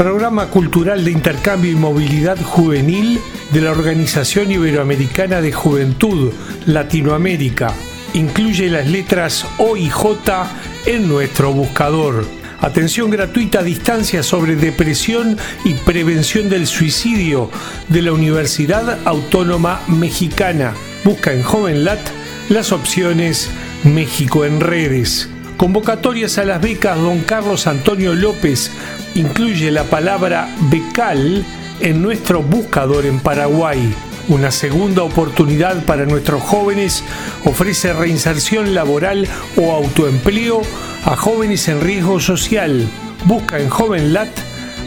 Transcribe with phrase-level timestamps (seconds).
[0.00, 3.20] Programa Cultural de Intercambio y Movilidad Juvenil
[3.52, 6.32] de la Organización Iberoamericana de Juventud
[6.64, 7.74] Latinoamérica.
[8.14, 10.50] Incluye las letras O y J
[10.86, 12.24] en nuestro buscador.
[12.62, 17.50] Atención gratuita a distancia sobre depresión y prevención del suicidio
[17.90, 20.72] de la Universidad Autónoma Mexicana.
[21.04, 22.00] Busca en JovenLat
[22.48, 23.50] las opciones
[23.84, 25.28] México en redes.
[25.58, 28.70] Convocatorias a las becas Don Carlos Antonio López
[29.14, 31.44] incluye la palabra becal
[31.80, 33.94] en nuestro buscador en Paraguay.
[34.28, 37.02] Una segunda oportunidad para nuestros jóvenes
[37.44, 39.26] ofrece reinserción laboral
[39.56, 40.62] o autoempleo
[41.04, 42.88] a jóvenes en riesgo social.
[43.24, 44.30] Busca en JovenLat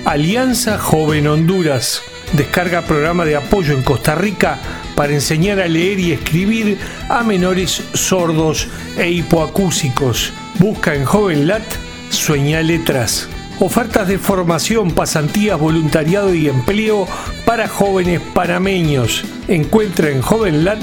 [0.06, 2.02] Alianza Joven Honduras.
[2.34, 4.60] Descarga programa de apoyo en Costa Rica
[4.96, 6.78] para enseñar a leer y escribir
[7.10, 8.68] a menores sordos
[8.98, 10.32] e hipoacúsicos.
[10.60, 11.64] Busca en JovenLat
[12.10, 13.28] Sueña Letras.
[13.60, 17.08] Ofertas de formación, pasantías, voluntariado y empleo
[17.46, 19.24] para jóvenes panameños.
[19.48, 20.82] Encuentra en JovenLat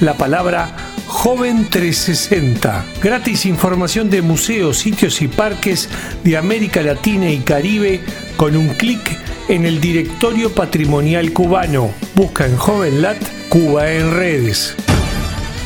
[0.00, 2.84] la palabra Joven 360.
[3.02, 5.88] Gratis información de museos, sitios y parques
[6.22, 8.00] de América Latina y Caribe
[8.36, 9.00] con un clic
[9.48, 11.90] en el directorio patrimonial cubano.
[12.14, 14.74] Busca en JovenLat Cuba en redes.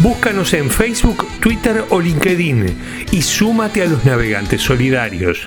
[0.01, 2.67] Búscanos en Facebook, Twitter o LinkedIn
[3.13, 5.47] y súmate a los navegantes solidarios.